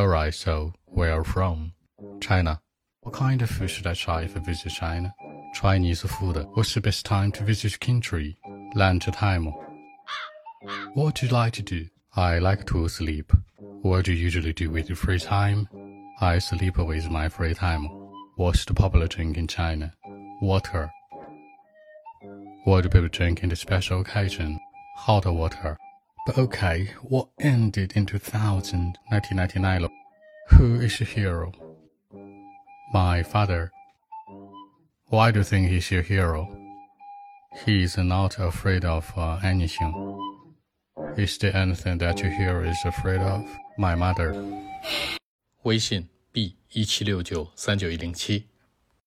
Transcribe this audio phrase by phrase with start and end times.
[0.00, 1.74] Alright, so where from?
[2.22, 2.62] China.
[3.02, 5.14] What kind of food should I try if I visit China?
[5.52, 6.42] Chinese food.
[6.54, 8.38] What's the best time to visit country?
[8.74, 9.52] Lunch time.
[10.94, 11.86] What do you like to do?
[12.16, 13.30] I like to sleep.
[13.82, 15.68] What do you usually do with your free time?
[16.18, 17.84] I sleep with my free time.
[18.36, 19.92] What's the popular drink in China?
[20.40, 20.90] Water.
[22.64, 24.58] What do people drink in the special occasion?
[24.96, 25.76] Hot water.
[26.25, 29.87] But okay, what ended in 2000, 1999?
[30.49, 31.51] Who is your hero?
[32.93, 33.71] My father.
[35.07, 36.47] Why do you think he's your hero?
[37.63, 39.93] He's not afraid of uh, anything.
[41.15, 43.45] Is there anything that your hero is afraid of?
[43.77, 44.33] My mother.
[45.63, 48.48] 微信 b 一七六九三九一零七。